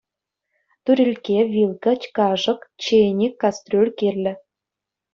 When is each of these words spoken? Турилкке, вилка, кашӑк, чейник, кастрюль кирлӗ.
Турилкке, 0.83 1.37
вилка, 1.53 1.93
кашӑк, 2.17 2.59
чейник, 2.83 3.33
кастрюль 3.41 3.91
кирлӗ. 3.97 4.33